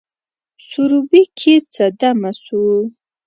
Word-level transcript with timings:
سروبي 0.67 1.23
کښي 1.37 1.55
څه 1.73 1.85
دمه 1.99 2.31
سوو 2.43 2.77